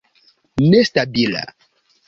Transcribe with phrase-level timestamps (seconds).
[0.69, 1.41] nestabila